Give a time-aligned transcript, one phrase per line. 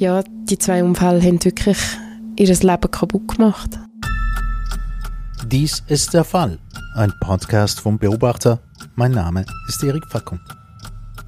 [0.00, 1.78] ja, die zwei Unfälle haben wirklich
[2.36, 3.78] ihr Leben kaputt gemacht.
[5.46, 6.58] Dies ist der Fall.
[6.94, 8.60] Ein Podcast vom Beobachter.
[8.94, 10.40] Mein Name ist Erik Fackung.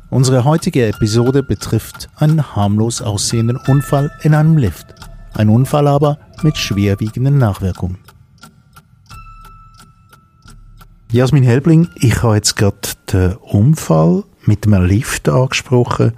[0.09, 4.95] Unsere heutige Episode betrifft einen harmlos aussehenden Unfall in einem Lift.
[5.35, 7.99] Ein Unfall aber mit schwerwiegenden Nachwirkungen.
[11.11, 12.77] Jasmin Helbling, ich habe jetzt gerade
[13.13, 16.15] den Unfall mit einem Lift angesprochen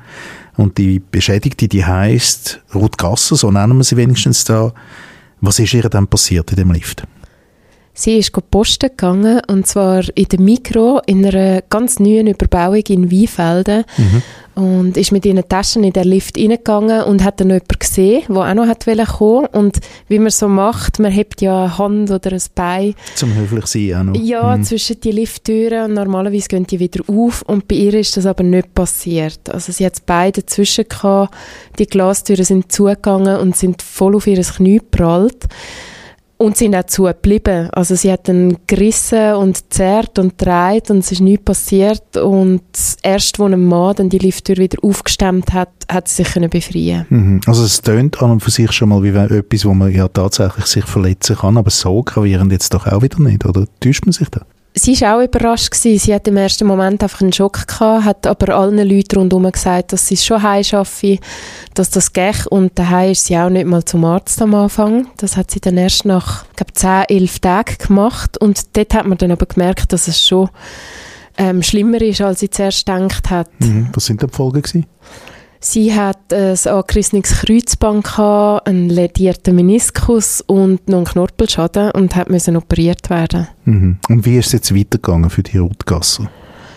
[0.57, 4.73] und die Beschädigte, die heißt Ruth Gasser, so nennen wir sie wenigstens da.
[5.41, 7.05] Was ist ihr dann passiert in dem Lift?
[7.97, 13.13] Sie ist posten gegangen, und zwar in der Mikro, in einer ganz neuen Überbauung in
[13.13, 13.85] Weinfelden.
[13.97, 14.23] Mhm.
[14.57, 18.37] Und ist mit ihren Taschen in den Lift reingegangen und hat dann jemanden gesehen, der
[18.37, 22.33] auch noch hat kommen Und wie man so macht, man hebt ja eine Hand oder
[22.33, 22.95] ein Bein.
[23.17, 24.21] Zum höflich sein auch noch.
[24.21, 24.63] Ja, mhm.
[24.63, 28.45] zwischen die Lifttüren und normalerweise gehen die wieder auf und bei ihr ist das aber
[28.45, 29.51] nicht passiert.
[29.51, 31.35] Also sie hat beide dazwischen gehabt,
[31.81, 35.49] die Glastüren sind zugegangen und sind voll auf ihr Knie geprallt.
[36.45, 37.71] Und sind auch zugeblieben.
[37.71, 42.19] Also sie hat dann gerissen und zerrt und dreht und es ist nichts passiert.
[42.19, 42.63] Und
[43.03, 47.07] erst, als ein Mann dann die Lifttür wieder aufgestemmt hat, hat sie sich können befreien
[47.09, 47.41] mhm.
[47.47, 50.67] Also es tönt an und für sich schon mal wie etwas, wo man ja tatsächlich
[50.67, 53.65] sich verletzen kann, aber so gravierend jetzt doch auch wieder nicht, oder?
[53.81, 54.43] Täuscht man sich da?
[54.77, 55.71] Sie war auch überrascht.
[55.71, 55.99] Gewesen.
[55.99, 59.93] Sie hat im ersten Moment einfach einen Schock gehabt, hat aber allen Leuten rundherum gesagt,
[59.93, 61.19] dass sie es schon heim schaffe,
[61.75, 62.49] dass das geht.
[62.49, 65.07] Und daheim ist sie auch nicht mal zum Arzt am Anfang.
[65.17, 68.37] Das hat sie dann erst nach, ich glaube, 10, 11 Tagen gemacht.
[68.39, 70.49] Und dort hat man dann aber gemerkt, dass es schon
[71.39, 73.49] ähm, schlimmer ist, als sie zuerst gedacht hat.
[73.61, 73.91] Mhm.
[73.93, 74.87] Was sind die Folgen gewesen?
[75.67, 82.29] Sie hat ein angerissenes Kreuzband, gehabt, einen ledierten Meniskus und noch einen Knorpelschaden und hat
[82.29, 83.49] müssen operiert werden.
[83.65, 83.97] Mhm.
[84.11, 86.29] Und wie ist es jetzt weitergegangen für die Ruth Gasser?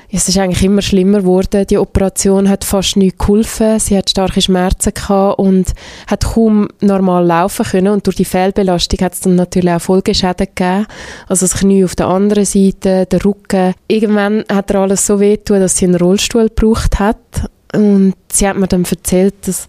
[0.09, 1.67] Es ist eigentlich immer schlimmer geworden.
[1.67, 3.77] Die Operation hat fast nicht geholfen.
[3.77, 5.73] Sie hat starke Schmerzen gehabt und
[6.07, 7.91] hat kaum normal laufen können.
[7.91, 10.87] Und durch die Fehlbelastung hat es dann natürlich auch Folgeschäden gegeben.
[11.27, 13.73] Also das Knie auf der anderen Seite, der Rücken.
[13.89, 17.49] Irgendwann hat er alles so weh dass sie einen Rollstuhl gebraucht hat.
[17.73, 19.67] Und sie hat mir dann erzählt, das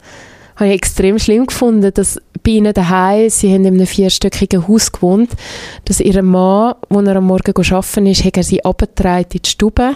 [0.57, 4.93] habe ich extrem schlimm gefunden, dass bei ihnen daheim, sie haben in einem vierstöckigen Haus
[4.93, 5.31] gewohnt,
[5.85, 9.49] dass ihr Mann, als er am Morgen arbeiten ist, hat er sie abgetragen in die
[9.49, 9.95] Stube.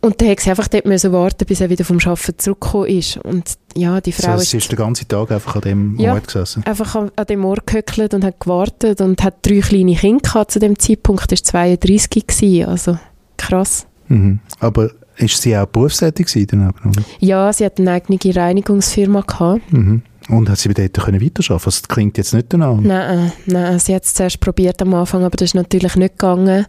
[0.00, 3.16] Und dann hat sie einfach dort müssen warten, bis er wieder vom Arbeiten zurückgekommen ist.
[3.16, 4.50] Und ja, die Frau so, ist...
[4.50, 6.64] Sie ist den ganzen Tag einfach an dem ja, Ort gesessen?
[6.64, 10.52] einfach an, an dem Ort gehöckelt und hat gewartet und hat drei kleine Kinder gehabt
[10.52, 11.32] zu dem Zeitpunkt.
[11.32, 12.98] Das war 32 gewesen, also
[13.36, 13.86] krass.
[14.06, 14.38] Mhm.
[14.60, 16.72] Aber ist sie auch berufstätig gewesen?
[17.20, 19.72] Ja, sie hat eine eigene Reinigungsfirma gehabt.
[19.72, 20.02] Mhm.
[20.28, 22.78] Und hat sie dort können weiterarbeiten Also das klingt jetzt nicht danach.
[22.80, 26.66] Nein, nein, sie hat es zuerst probiert am Anfang, aber das ist natürlich nicht gegangen.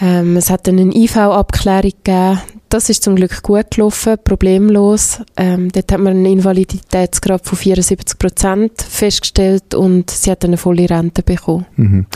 [0.00, 2.40] Ähm, es hat eine IV-Abklärung gegeben.
[2.68, 5.20] Das ist zum Glück gut gelaufen, problemlos.
[5.36, 10.88] Ähm, dort hat man einen Invaliditätsgrad von 74 Prozent festgestellt und sie hat eine volle
[10.88, 11.66] Rente bekommen.
[11.76, 12.06] Mhm.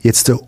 [0.00, 0.38] Jetzt der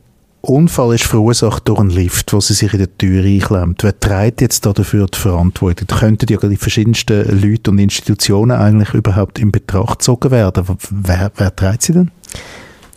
[0.40, 3.82] Unfall ist verursacht durch einen Lift, wo sie sich in der Tür einklemmt.
[3.82, 5.88] Wer trägt jetzt da dafür die Verantwortung?
[5.88, 10.64] Könnten ja die verschiedensten Leute und Institutionen eigentlich überhaupt in Betracht gezogen werden.
[10.90, 12.10] Wer, wer trägt sie denn?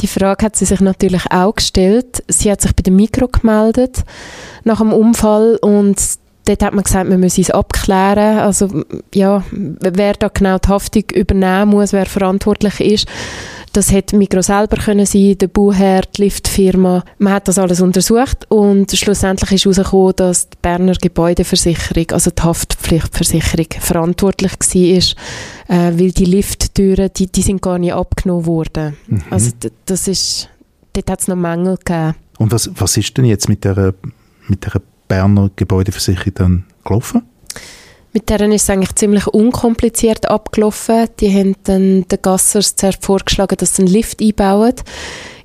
[0.01, 2.23] Die Frage hat sie sich natürlich auch gestellt.
[2.27, 4.03] Sie hat sich bei dem Mikro gemeldet
[4.63, 5.99] nach dem Unfall und
[6.45, 8.39] dort hat man gesagt, man müsse es abklären.
[8.39, 13.07] Also, ja, wer da genau die Haftung übernehmen muss, wer verantwortlich ist.
[13.73, 17.03] Das hätte Mikro selber können sein, der Bauherr, die Liftfirma.
[17.19, 22.41] Man hat das alles untersucht und schlussendlich ist herausgekommen, dass die Berner Gebäudeversicherung, also die
[22.41, 28.97] Haftpflichtversicherung, verantwortlich war, äh, weil die Lifttüren, die, die sind gar nicht abgenommen worden.
[29.07, 29.23] Mhm.
[29.29, 29.51] Also
[29.85, 30.49] das ist,
[30.91, 32.15] dort hat es noch Mängel gegeben.
[32.39, 33.93] Und was, was ist denn jetzt mit der,
[34.47, 37.21] mit der Berner Gebäudeversicherung dann gelaufen?
[38.13, 41.07] Mit deren ist es eigentlich ziemlich unkompliziert abgelaufen.
[41.19, 44.73] Die haben dann den Gassers zuerst vorgeschlagen, dass sie einen Lift einbauen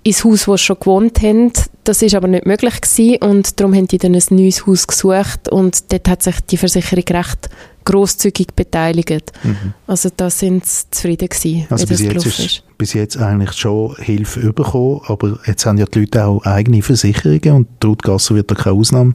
[0.02, 1.52] ins Haus, wo sie schon gewohnt haben.
[1.84, 5.48] Das ist aber nicht möglich gewesen und darum haben die dann ein neues Haus gesucht
[5.48, 7.48] und dort hat sich die Versicherung recht
[7.84, 9.32] großzügig beteiligt.
[9.42, 9.74] Mhm.
[9.86, 13.96] Also da sind sie zufrieden gewesen, also bis jetzt ist, ist, bis jetzt eigentlich schon
[13.96, 18.50] Hilfe bekommen, aber jetzt haben ja die Leute auch eigene Versicherungen und Ruth Gasser wird
[18.50, 19.14] da keine Ausnahme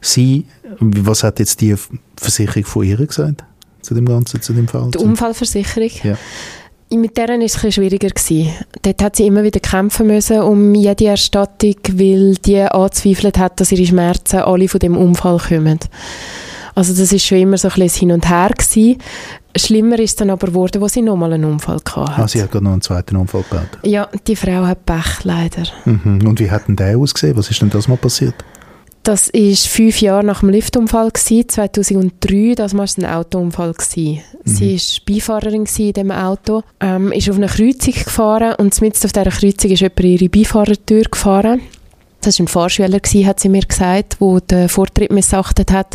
[0.00, 0.44] sein.
[0.80, 1.74] Was hat jetzt die
[2.16, 3.44] Versicherung von ihr gesagt
[3.82, 4.90] zu dem Ganzen, zu dem Fall?
[4.90, 5.90] Die Unfallversicherung?
[6.02, 6.16] Ja.
[6.90, 8.08] Mit deren war es schwieriger.
[8.08, 8.50] Gewesen.
[8.82, 13.72] Dort hat sie immer wieder kämpfen müssen um jede Erstattung, weil die angezweifelt hat, dass
[13.72, 15.78] ihre Schmerzen alle von dem Unfall kommen.
[16.74, 18.98] Also das ist schon immer so ein bisschen Hin und Her gewesen.
[19.56, 22.22] Schlimmer ist es dann aber geworden, wo sie nochmal einen Unfall hatte.
[22.22, 23.78] Ah, sie hat gerade noch einen zweiten Unfall gehabt?
[23.82, 25.64] Ja, die Frau hat Pech, leider.
[25.84, 26.26] Mhm.
[26.26, 27.36] Und wie hat denn der ausgesehen?
[27.36, 28.34] Was ist denn das mal passiert?
[29.02, 32.54] Das war fünf Jahre nach dem Liftunfall, 2003.
[32.56, 33.70] Das war ein Autounfall.
[33.70, 34.14] Mhm.
[34.44, 39.12] Sie war Beifahrerin in diesem Auto, ähm, ist auf eine Kreuzung gefahren und mitten auf
[39.12, 41.62] dieser Kreuzung ist jemand ihre Beifahrertür gefahren.
[42.20, 45.94] Das war ein Fahrschüler, hat sie mir gesagt, der den Vortritt missachtet hat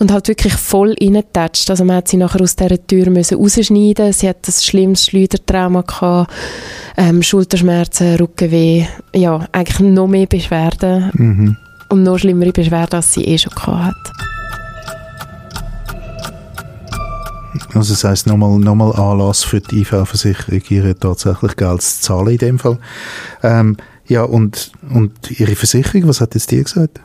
[0.00, 1.70] und halt wirklich voll reingetatscht.
[1.70, 5.82] Also man hat sie nachher aus dieser Tür müssen rausschneiden Sie hat das schlimmes Schleudertrauma
[5.82, 6.32] gehabt,
[6.96, 11.10] ähm, Schulterschmerzen, Rückenweh, ja, eigentlich noch mehr Beschwerden.
[11.14, 11.56] Mhm
[11.88, 13.94] und noch schlimmere Beschwerden, als sie eh schon hat.
[17.74, 22.38] Also das heisst nochmal, nochmal Anlass für die IV-Versicherung, ihr tatsächlich Geld zu zahlen in
[22.38, 22.78] dem Fall.
[23.42, 27.00] Ähm, ja, und, und Ihre Versicherung, was hat jetzt die gesagt?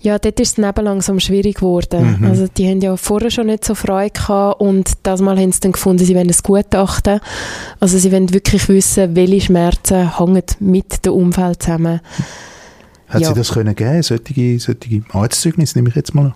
[0.00, 2.18] Ja, dort ist es neben langsam schwierig geworden.
[2.20, 2.26] Mhm.
[2.26, 5.60] Also die haben ja vorher schon nicht so Freude gehabt und das Mal haben sie
[5.60, 7.20] dann gefunden, sie wollen es gutachten.
[7.80, 12.00] Also sie wollen wirklich wissen, welche Schmerzen hängen mit dem Umfeld zusammen.
[13.08, 13.28] Hat ja.
[13.28, 16.34] sie das können geben, solche, solche Arztzeugnisse, nehme ich jetzt mal an?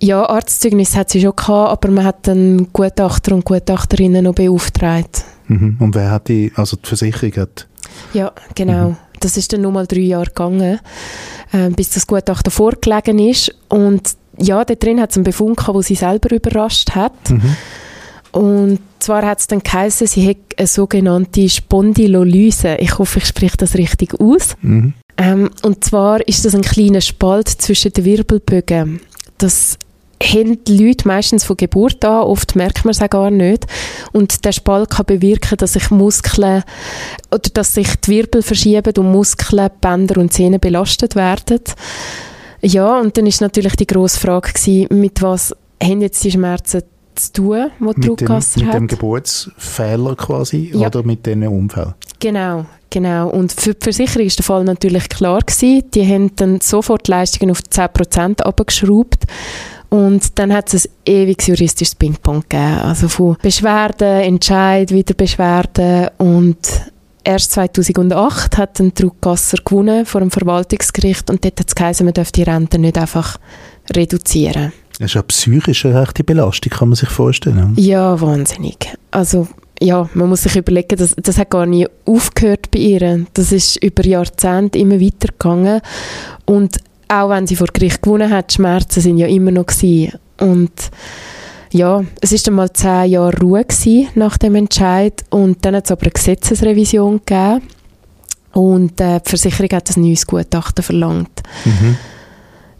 [0.00, 5.24] Ja, Arztzeugnis hat sie schon gehabt, aber man hat dann Gutachter und Gutachterinnen noch beauftragt.
[5.48, 5.76] Mhm.
[5.80, 7.66] Und wer hat die, also die Versicherung hat?
[8.14, 8.90] Ja, genau.
[8.90, 8.96] Mhm.
[9.20, 10.78] Das ist dann nur mal drei Jahre gegangen,
[11.52, 13.52] äh, bis das Gutachten vorgelegen ist.
[13.68, 14.02] Und
[14.36, 17.30] ja, da drin hat es einen Befund gehabt, der sie selber überrascht hat.
[17.30, 17.56] Mhm.
[18.30, 22.76] Und zwar hat es dann geheißen, sie hat eine sogenannte Spondylolyse.
[22.76, 24.54] Ich hoffe, ich spreche das richtig aus.
[24.62, 24.94] Mhm.
[25.18, 29.00] Ähm, und zwar ist das ein kleiner Spalt zwischen den Wirbelbögen.
[29.36, 29.76] Das
[30.22, 33.66] haben die Leute meistens von Geburt an, oft merkt man es auch gar nicht.
[34.12, 36.62] Und der Spalt kann bewirken, dass sich Muskeln
[37.30, 41.60] oder dass sich die Wirbel verschieben und Muskeln, Bänder und Zähne belastet werden.
[42.60, 46.82] Ja, und dann ist natürlich die grosse Frage gewesen, mit was haben jetzt die Schmerzen
[47.14, 48.66] zu tun, die Rückgasser hat?
[48.66, 50.88] Mit dem Geburtsfehler quasi ja.
[50.88, 51.94] oder mit diesen Unfällen?
[52.18, 53.28] Genau, genau.
[53.30, 55.84] Und für die Versicherung ist der Fall natürlich klar gewesen.
[55.94, 59.24] Die haben dann sofort die Leistungen auf 10% abgeschraubt.
[59.90, 62.78] Und dann hat es ein ewiges juristisches Ping-Pong gegeben.
[62.80, 66.08] Also von Beschwerden, Entscheid, wieder Beschwerden.
[66.18, 66.58] Und
[67.24, 72.14] erst 2008 hat ein Druckgasser gewonnen vor dem Verwaltungsgericht und dort hat es geheißen, man
[72.14, 73.38] dürfte die Rente nicht einfach
[73.94, 74.72] reduzieren.
[74.98, 77.74] Das ist eine psychische rechte Belastung, kann man sich vorstellen.
[77.76, 78.92] Ja, wahnsinnig.
[79.10, 79.46] Also
[79.80, 83.26] ja, man muss sich überlegen, das, das hat gar nie aufgehört bei ihr.
[83.34, 85.80] Das ist über Jahrzehnte immer weitergegangen.
[86.44, 86.78] Und
[87.08, 90.18] auch wenn sie vor Gericht gewonnen hat, Schmerzen sind ja immer noch gewesen.
[90.40, 90.72] Und
[91.72, 95.84] ja, es ist dann mal zehn Jahre Ruhe gewesen nach dem Entscheid und dann hat
[95.84, 97.62] es aber eine Gesetzesrevision gegeben
[98.52, 101.42] und äh, die Versicherung hat ein neues Gutachten verlangt.
[101.64, 101.96] Mhm.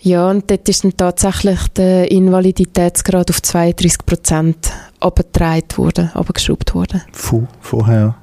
[0.01, 7.03] Ja, und dort ist dann tatsächlich der Invaliditätsgrad auf 32 Prozent abgetragen worden, abgeschraubt worden.
[7.13, 8.17] Von, vorher?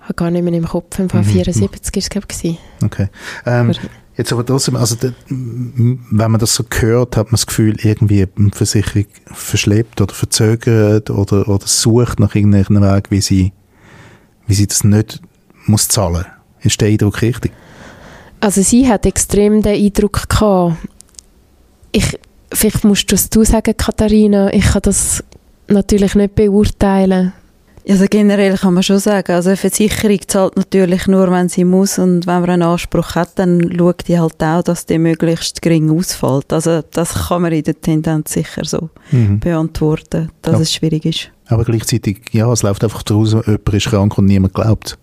[0.00, 1.26] Ich habe gar nicht mehr im Kopf, im Fall mhm.
[1.44, 2.58] 74 war es, glaube ich.
[2.84, 3.08] Okay.
[3.46, 3.72] Ähm,
[4.16, 4.96] jetzt aber trotzdem, also
[5.28, 11.08] wenn man das so hört, hat man das Gefühl, irgendwie eine Versicherung verschleppt oder verzögert
[11.08, 13.52] oder, oder sucht nach irgendeinem Weg, wie sie,
[14.46, 15.22] wie sie das nicht
[15.64, 16.26] muss zahlen.
[16.60, 17.52] Ist der Eindruck richtig?
[18.40, 20.76] Also sie hat extrem den Eindruck gehabt,
[21.94, 22.18] ich,
[22.52, 24.52] vielleicht musst du es du sagen, Katharina.
[24.52, 25.22] Ich kann das
[25.68, 27.32] natürlich nicht beurteilen.
[27.86, 31.98] Also generell kann man schon sagen, also eine Versicherung zahlt natürlich nur, wenn sie muss
[31.98, 35.90] und wenn man einen Anspruch hat, dann schaut die halt auch, dass der möglichst gering
[35.90, 36.50] ausfällt.
[36.50, 39.38] Also das kann man in der Tendenz sicher so mhm.
[39.38, 40.60] beantworten, dass ja.
[40.60, 41.30] es schwierig ist.
[41.48, 44.96] Aber gleichzeitig, ja, es läuft einfach daraus, jemand ist krank und niemand glaubt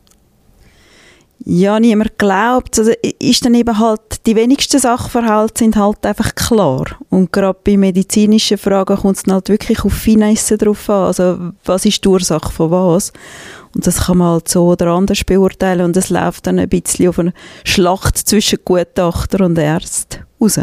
[1.46, 2.78] ja, niemand glaubt.
[2.78, 6.86] Also ist dann eben halt, die wenigsten Sachverhalte sind halt einfach klar.
[7.10, 11.06] Und gerade bei medizinischen Fragen kommt es halt wirklich auf Finesse drauf an.
[11.06, 13.12] Also, was ist die Ursache von was?
[13.74, 15.86] Und das kann man halt so oder anders beurteilen.
[15.86, 20.60] Und es läuft dann ein bisschen auf eine Schlacht zwischen Gutachter und Ärzten raus.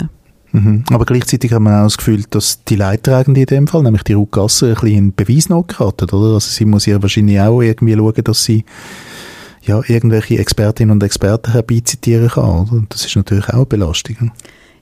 [0.52, 0.84] Mhm.
[0.90, 4.14] Aber gleichzeitig hat man auch das Gefühl, dass die Leidtragende in dem Fall, nämlich die
[4.14, 6.34] Ruth ein bisschen in Beweisnot geraten, oder?
[6.34, 8.64] Also sie muss ja wahrscheinlich auch irgendwie schauen, dass sie
[9.68, 12.68] ja, irgendwelche Expertinnen und Experten herbeizitieren kann.
[12.68, 12.82] Oder?
[12.88, 14.32] Das ist natürlich auch eine Belastung.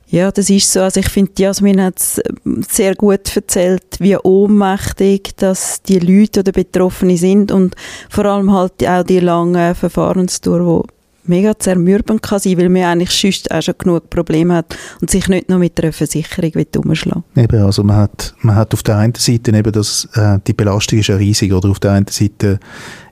[0.09, 0.81] Ja, das ist so.
[0.81, 6.41] Also ich finde, Jasmin hat es ähm, sehr gut erzählt, wie ohnmächtig dass die Leute
[6.41, 7.75] oder Betroffene sind und
[8.09, 10.85] vor allem halt auch die lange Verfahrenstour,
[11.29, 15.29] mega zermürbend kann sein, weil man eigentlich sonst auch schon genug Probleme hat und sich
[15.29, 19.15] nicht nur mit einer Versicherung umschlagen Eben, also man hat, man hat auf der einen
[19.15, 22.61] Seite eben das, äh, die Belastung ist ja riesig, oder auf der einen Seite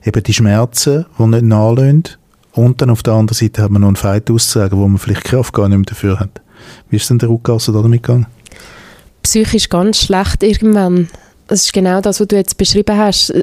[0.03, 2.03] eben die Schmerzen, die nicht nachlösen
[2.53, 5.25] und dann auf der anderen Seite hat man noch einen Fight auszusagen, wo man vielleicht
[5.25, 6.41] Kraft gar nicht mehr dafür hat.
[6.89, 8.27] Wie ist denn der Rückgasse damit gegangen?
[9.23, 11.09] Psychisch ganz schlecht irgendwann.
[11.47, 13.33] Das ist genau das, was du jetzt beschrieben hast.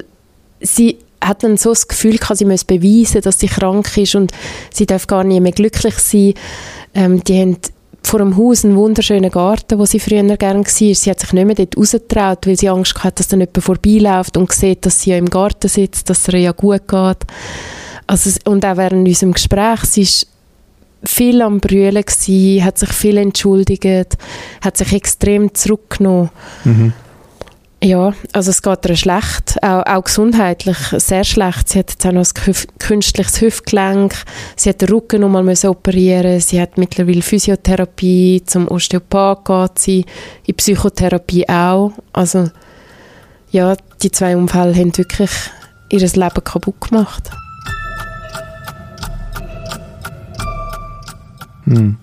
[0.61, 4.31] Sie hat dann so das Gefühl gehabt, sie muss beweisen, dass sie krank ist und
[4.71, 6.33] sie darf gar nicht mehr glücklich sein.
[6.93, 7.57] Ähm, die haben
[8.05, 10.69] vor dem Haus einen wunderschönen Garten, wo sie früher gerne war.
[10.69, 14.37] Sie hat sich nicht mehr dort rausgetraut, weil sie Angst hatte, dass dann jemand vorbeiläuft
[14.37, 17.17] und sieht, dass sie ja im Garten sitzt, dass es ihr ja gut geht.
[18.05, 20.27] Also, und auch während unserem Gespräch, sie ist
[21.05, 24.17] viel am Brüllen hat sich viel entschuldigt,
[24.61, 26.29] hat sich extrem zurückgenommen.
[26.63, 26.93] Mhm.
[27.83, 31.67] Ja, also es geht ihr schlecht, auch, auch, gesundheitlich sehr schlecht.
[31.67, 34.15] Sie hat jetzt auch noch ein künstliches Hüftgelenk,
[34.55, 40.05] sie hat den Rücken noch mal operieren sie hat mittlerweile Physiotherapie, zum Osteopath geht sie,
[40.45, 41.91] in Psychotherapie auch.
[42.13, 42.49] Also
[43.51, 45.31] ja, die zwei Unfälle haben wirklich
[45.89, 47.31] ihr Leben kaputt gemacht.
[51.65, 51.97] Hm.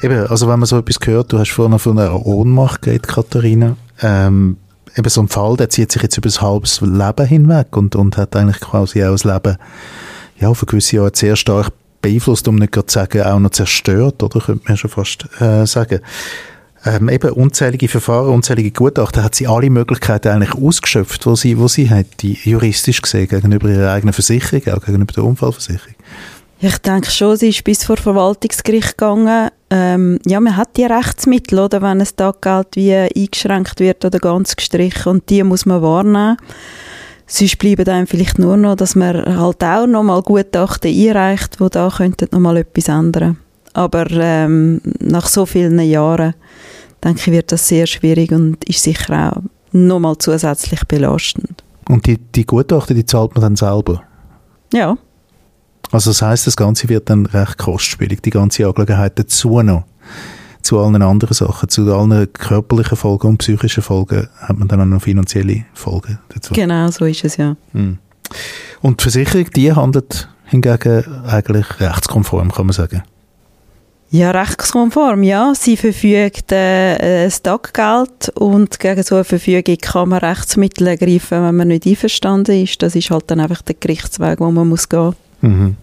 [0.00, 3.76] Eben, also wenn man so etwas hört, du hast vorhin von einer Ohnmacht geredet, Katharina,
[4.02, 4.56] ähm,
[4.96, 8.16] eben so ein Fall, der zieht sich jetzt über ein halbes Leben hinweg und, und
[8.16, 9.56] hat eigentlich quasi auch das Leben
[10.38, 11.70] ja, auf eine gewisse Art sehr stark
[12.02, 14.40] beeinflusst, um nicht gerade zu sagen, auch noch zerstört, oder?
[14.40, 16.00] Könnte man schon fast äh, sagen.
[16.86, 21.66] Ähm, eben unzählige Verfahren, unzählige Gutachten, hat sie alle Möglichkeiten eigentlich ausgeschöpft, wo sie, wo
[21.66, 25.93] sie hat, die juristisch gesehen, gegenüber ihrer eigenen Versicherung, auch gegenüber der Unfallversicherung.
[26.66, 29.50] Ich denke schon, sie ist bis vor Verwaltungsgericht gegangen.
[29.68, 34.56] Ähm, ja, man hat die Rechtsmittel, oder, wenn ein Taggeld wie eingeschränkt wird oder ganz
[34.56, 36.38] gestrichen und die muss man wahrnehmen.
[37.26, 41.68] Sonst bleibt einem vielleicht nur noch, dass man halt auch noch mal Gutachten einreicht, wo
[41.68, 43.36] da könnten noch mal etwas ändern.
[43.74, 46.32] Aber ähm, nach so vielen Jahren
[47.04, 49.42] denke ich, wird das sehr schwierig und ist sicher auch
[49.72, 51.62] noch mal zusätzlich belastend.
[51.90, 54.02] Und die, die Gutachten, die zahlt man dann selber?
[54.72, 54.96] Ja.
[55.94, 59.84] Also das heißt, das Ganze wird dann recht kostspielig, die ganze Angelegenheit dazu noch.
[60.60, 64.86] Zu allen anderen Sachen, zu allen körperlichen Folgen und psychischen Folgen hat man dann auch
[64.86, 66.52] noch finanzielle Folgen dazu.
[66.52, 67.56] Genau, so ist es ja.
[67.72, 67.98] Hm.
[68.82, 73.04] Und die Versicherung, die handelt hingegen eigentlich rechtskonform, kann man sagen.
[74.10, 75.52] Ja, rechtskonform, ja.
[75.54, 81.56] Sie verfügt äh, das Taggeld und gegen so eine Verfügung kann man Rechtsmittel ergreifen, wenn
[81.56, 82.82] man nicht einverstanden ist.
[82.82, 85.76] Das ist halt dann einfach der Gerichtsweg, wo man muss gehen Mhm.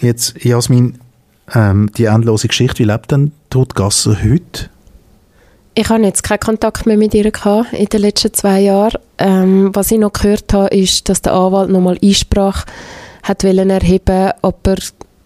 [0.00, 0.98] Jetzt, Jasmin,
[1.54, 4.70] ähm, die endlose Geschichte, wie lebt denn Ruth Gasser heute?
[5.76, 8.98] Ich habe jetzt keinen Kontakt mehr mit ihr gehabt in den letzten zwei Jahren.
[9.18, 12.66] Ähm, was ich noch gehört habe, ist, dass der Anwalt nochmal Einsprache
[13.22, 14.76] hat wollen erheben, aber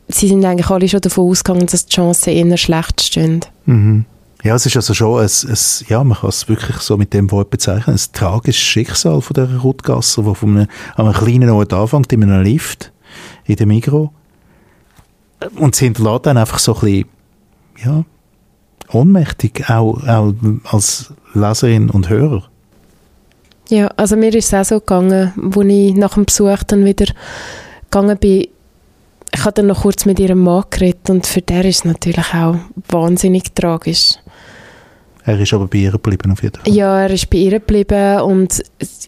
[0.08, 3.40] sie sind eigentlich alle schon davon ausgegangen, dass die Chancen eher schlecht stehen.
[3.66, 4.04] Mhm.
[4.44, 7.30] Ja, es ist also schon ein, ein, ja, man kann es wirklich so mit dem
[7.32, 11.72] Wort bezeichnen, ein tragisches Schicksal von der Ruth Gasser, die von einem, einem kleinen Ort
[11.72, 12.92] anfängt, in einem Lift,
[13.44, 14.12] in dem Mikro.
[15.56, 17.04] Und sie hinterlässt dann einfach so ein bisschen,
[17.84, 18.04] ja,
[18.92, 20.34] ohnmächtig, auch, auch
[20.64, 22.48] als Leserin und Hörer.
[23.68, 27.06] Ja, also mir ist es auch so gegangen, wo ich nach dem Besuch dann wieder
[27.90, 28.46] gegangen bin,
[29.30, 32.34] ich habe dann noch kurz mit ihrem Mann geredet und für den ist es natürlich
[32.34, 32.56] auch
[32.88, 34.14] wahnsinnig tragisch.
[35.28, 36.72] Er ist aber bei ihr geblieben auf jeden Fall.
[36.72, 38.62] Ja, er ist bei ihr geblieben und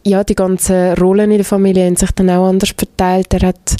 [0.05, 3.33] ja, die ganzen Rollen in der Familie haben sich dann auch anders verteilt.
[3.33, 3.77] Er hat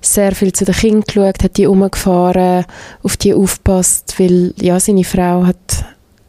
[0.00, 2.64] sehr viel zu den Kindern geschaut, hat die umgefahren,
[3.02, 5.84] auf die aufgepasst, weil ja, seine Frau hat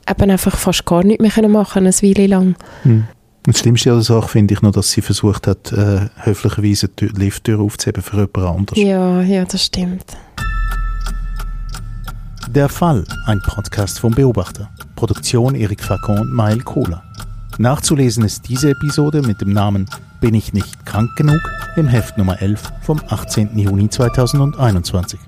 [0.10, 2.56] eben einfach fast gar nichts mehr machen eine Weile lang.
[2.82, 3.04] Hm.
[3.44, 7.06] Das Schlimmste an der Sache finde ich noch, dass sie versucht hat, äh, höflicherweise die
[7.06, 8.82] Lifttür aufzuheben für jemand anderes.
[8.82, 10.06] Ja, ja, das stimmt.
[12.50, 14.72] Der Fall, ein Podcast vom Beobachter.
[15.02, 17.02] Produktion Erik Facon und Mael Kohler.
[17.58, 19.88] Nachzulesen ist diese Episode mit dem Namen
[20.20, 21.42] Bin ich nicht krank genug
[21.76, 23.58] im Heft Nummer 11 vom 18.
[23.58, 25.20] Juni 2021.